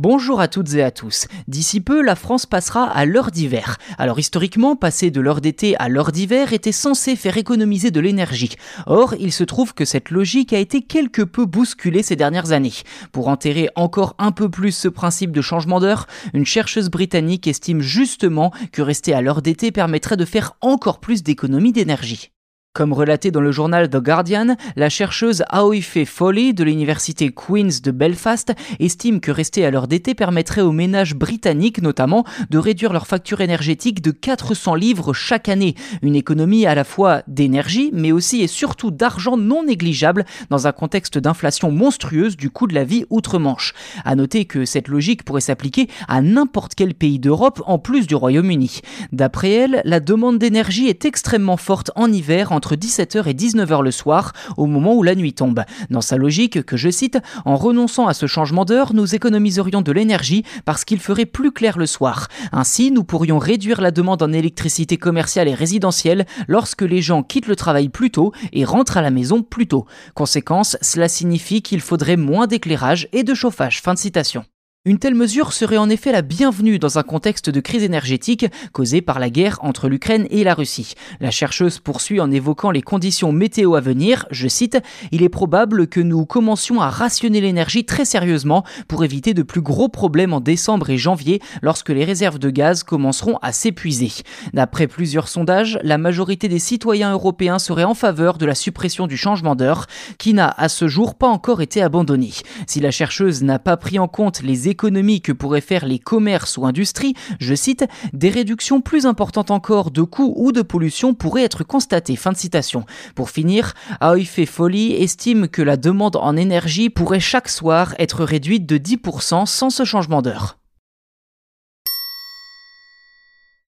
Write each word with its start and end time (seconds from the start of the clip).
Bonjour 0.00 0.40
à 0.40 0.46
toutes 0.46 0.74
et 0.74 0.84
à 0.84 0.92
tous. 0.92 1.26
D'ici 1.48 1.80
peu, 1.80 2.02
la 2.02 2.14
France 2.14 2.46
passera 2.46 2.84
à 2.84 3.04
l'heure 3.04 3.32
d'hiver. 3.32 3.78
Alors 3.98 4.20
historiquement, 4.20 4.76
passer 4.76 5.10
de 5.10 5.20
l'heure 5.20 5.40
d'été 5.40 5.76
à 5.78 5.88
l'heure 5.88 6.12
d'hiver 6.12 6.52
était 6.52 6.70
censé 6.70 7.16
faire 7.16 7.36
économiser 7.36 7.90
de 7.90 7.98
l'énergie. 7.98 8.54
Or, 8.86 9.16
il 9.18 9.32
se 9.32 9.42
trouve 9.42 9.74
que 9.74 9.84
cette 9.84 10.12
logique 10.12 10.52
a 10.52 10.60
été 10.60 10.82
quelque 10.82 11.22
peu 11.22 11.46
bousculée 11.46 12.04
ces 12.04 12.14
dernières 12.14 12.52
années. 12.52 12.74
Pour 13.10 13.26
enterrer 13.26 13.70
encore 13.74 14.14
un 14.20 14.30
peu 14.30 14.48
plus 14.48 14.70
ce 14.70 14.86
principe 14.86 15.32
de 15.32 15.42
changement 15.42 15.80
d'heure, 15.80 16.06
une 16.32 16.46
chercheuse 16.46 16.90
britannique 16.90 17.48
estime 17.48 17.80
justement 17.80 18.52
que 18.70 18.82
rester 18.82 19.14
à 19.14 19.20
l'heure 19.20 19.42
d'été 19.42 19.72
permettrait 19.72 20.16
de 20.16 20.24
faire 20.24 20.52
encore 20.60 21.00
plus 21.00 21.24
d'économies 21.24 21.72
d'énergie. 21.72 22.30
Comme 22.78 22.92
relaté 22.92 23.32
dans 23.32 23.40
le 23.40 23.50
journal 23.50 23.90
The 23.90 23.96
Guardian, 23.96 24.54
la 24.76 24.88
chercheuse 24.88 25.42
Aoife 25.50 26.04
Foley 26.04 26.52
de 26.52 26.62
l'université 26.62 27.32
Queen's 27.32 27.82
de 27.82 27.90
Belfast 27.90 28.52
estime 28.78 29.18
que 29.18 29.32
rester 29.32 29.66
à 29.66 29.72
l'heure 29.72 29.88
d'été 29.88 30.14
permettrait 30.14 30.60
aux 30.60 30.70
ménages 30.70 31.16
britanniques 31.16 31.82
notamment 31.82 32.24
de 32.50 32.56
réduire 32.56 32.92
leur 32.92 33.08
facture 33.08 33.40
énergétique 33.40 34.00
de 34.00 34.12
400 34.12 34.76
livres 34.76 35.12
chaque 35.12 35.48
année, 35.48 35.74
une 36.02 36.14
économie 36.14 36.66
à 36.66 36.76
la 36.76 36.84
fois 36.84 37.22
d'énergie 37.26 37.90
mais 37.92 38.12
aussi 38.12 38.42
et 38.42 38.46
surtout 38.46 38.92
d'argent 38.92 39.36
non 39.36 39.64
négligeable 39.64 40.24
dans 40.48 40.68
un 40.68 40.72
contexte 40.72 41.18
d'inflation 41.18 41.72
monstrueuse 41.72 42.36
du 42.36 42.48
coût 42.48 42.68
de 42.68 42.74
la 42.74 42.84
vie 42.84 43.06
outre-Manche. 43.10 43.74
À 44.04 44.14
noter 44.14 44.44
que 44.44 44.64
cette 44.64 44.86
logique 44.86 45.24
pourrait 45.24 45.40
s'appliquer 45.40 45.88
à 46.06 46.22
n'importe 46.22 46.76
quel 46.76 46.94
pays 46.94 47.18
d'Europe 47.18 47.60
en 47.66 47.80
plus 47.80 48.06
du 48.06 48.14
Royaume-Uni. 48.14 48.82
D'après 49.10 49.50
elle, 49.50 49.82
la 49.84 49.98
demande 49.98 50.38
d'énergie 50.38 50.86
est 50.86 51.04
extrêmement 51.04 51.56
forte 51.56 51.90
en 51.96 52.12
hiver 52.12 52.52
entre 52.52 52.67
17h 52.74 53.28
et 53.28 53.34
19h 53.34 53.82
le 53.82 53.90
soir, 53.90 54.32
au 54.56 54.66
moment 54.66 54.94
où 54.94 55.02
la 55.02 55.14
nuit 55.14 55.32
tombe. 55.32 55.62
Dans 55.90 56.00
sa 56.00 56.16
logique, 56.16 56.62
que 56.62 56.76
je 56.76 56.90
cite, 56.90 57.18
en 57.44 57.56
renonçant 57.56 58.06
à 58.06 58.14
ce 58.14 58.26
changement 58.26 58.64
d'heure, 58.64 58.94
nous 58.94 59.14
économiserions 59.14 59.82
de 59.82 59.92
l'énergie 59.92 60.44
parce 60.64 60.84
qu'il 60.84 61.00
ferait 61.00 61.26
plus 61.26 61.52
clair 61.52 61.78
le 61.78 61.86
soir. 61.86 62.28
Ainsi, 62.52 62.90
nous 62.90 63.04
pourrions 63.04 63.38
réduire 63.38 63.80
la 63.80 63.90
demande 63.90 64.22
en 64.22 64.32
électricité 64.32 64.96
commerciale 64.96 65.48
et 65.48 65.54
résidentielle 65.54 66.26
lorsque 66.46 66.82
les 66.82 67.02
gens 67.02 67.22
quittent 67.22 67.48
le 67.48 67.56
travail 67.56 67.88
plus 67.88 68.10
tôt 68.10 68.32
et 68.52 68.64
rentrent 68.64 68.96
à 68.96 69.02
la 69.02 69.10
maison 69.10 69.42
plus 69.42 69.66
tôt. 69.66 69.86
Conséquence, 70.14 70.76
cela 70.80 71.08
signifie 71.08 71.62
qu'il 71.62 71.80
faudrait 71.80 72.16
moins 72.16 72.46
d'éclairage 72.46 73.08
et 73.12 73.22
de 73.22 73.34
chauffage. 73.34 73.80
Fin 73.80 73.94
de 73.94 73.98
citation. 73.98 74.44
Une 74.84 75.00
telle 75.00 75.16
mesure 75.16 75.52
serait 75.52 75.76
en 75.76 75.90
effet 75.90 76.12
la 76.12 76.22
bienvenue 76.22 76.78
dans 76.78 76.98
un 76.98 77.02
contexte 77.02 77.50
de 77.50 77.58
crise 77.58 77.82
énergétique 77.82 78.46
causée 78.72 79.02
par 79.02 79.18
la 79.18 79.28
guerre 79.28 79.58
entre 79.62 79.88
l'Ukraine 79.88 80.28
et 80.30 80.44
la 80.44 80.54
Russie. 80.54 80.94
La 81.18 81.32
chercheuse 81.32 81.80
poursuit 81.80 82.20
en 82.20 82.30
évoquant 82.30 82.70
les 82.70 82.80
conditions 82.80 83.32
météo 83.32 83.74
à 83.74 83.80
venir, 83.80 84.24
je 84.30 84.46
cite, 84.46 84.78
Il 85.10 85.24
est 85.24 85.28
probable 85.28 85.88
que 85.88 85.98
nous 85.98 86.24
commencions 86.26 86.80
à 86.80 86.90
rationner 86.90 87.40
l'énergie 87.40 87.84
très 87.84 88.04
sérieusement 88.04 88.64
pour 88.86 89.04
éviter 89.04 89.34
de 89.34 89.42
plus 89.42 89.62
gros 89.62 89.88
problèmes 89.88 90.32
en 90.32 90.40
décembre 90.40 90.90
et 90.90 90.96
janvier 90.96 91.42
lorsque 91.60 91.90
les 91.90 92.04
réserves 92.04 92.38
de 92.38 92.48
gaz 92.48 92.84
commenceront 92.84 93.36
à 93.42 93.50
s'épuiser. 93.50 94.12
D'après 94.54 94.86
plusieurs 94.86 95.26
sondages, 95.26 95.80
la 95.82 95.98
majorité 95.98 96.46
des 96.46 96.60
citoyens 96.60 97.12
européens 97.12 97.58
seraient 97.58 97.82
en 97.82 97.94
faveur 97.94 98.38
de 98.38 98.46
la 98.46 98.54
suppression 98.54 99.08
du 99.08 99.16
changement 99.16 99.56
d'heure, 99.56 99.86
qui 100.18 100.34
n'a 100.34 100.54
à 100.56 100.68
ce 100.68 100.86
jour 100.86 101.16
pas 101.16 101.28
encore 101.28 101.62
été 101.62 101.82
abandonné. 101.82 102.30
Si 102.68 102.78
la 102.78 102.92
chercheuse 102.92 103.42
n'a 103.42 103.58
pas 103.58 103.76
pris 103.76 103.98
en 103.98 104.06
compte 104.06 104.40
les 104.42 104.67
économies 104.68 105.20
que 105.20 105.32
pourraient 105.32 105.60
faire 105.60 105.86
les 105.86 105.98
commerces 105.98 106.56
ou 106.56 106.66
industries, 106.66 107.14
je 107.40 107.54
cite, 107.54 107.84
des 108.12 108.30
réductions 108.30 108.80
plus 108.80 109.06
importantes 109.06 109.50
encore 109.50 109.90
de 109.90 110.02
coûts 110.02 110.34
ou 110.36 110.52
de 110.52 110.62
pollution 110.62 111.14
pourraient 111.14 111.44
être 111.44 111.64
constatées. 111.64 112.16
Fin 112.16 112.32
de 112.32 112.36
citation. 112.36 112.84
Pour 113.14 113.30
finir, 113.30 113.74
Aoife 114.00 114.44
Folly 114.46 114.94
estime 114.94 115.48
que 115.48 115.62
la 115.62 115.76
demande 115.76 116.16
en 116.16 116.36
énergie 116.36 116.90
pourrait 116.90 117.20
chaque 117.20 117.48
soir 117.48 117.94
être 117.98 118.24
réduite 118.24 118.66
de 118.66 118.78
10% 118.78 119.46
sans 119.46 119.70
ce 119.70 119.84
changement 119.84 120.22
d'heure. 120.22 120.57